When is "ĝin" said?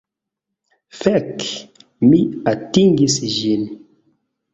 3.35-3.69